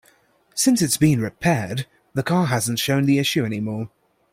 [0.55, 3.91] Since it's been repaired, the car hasn't shown the issue any more.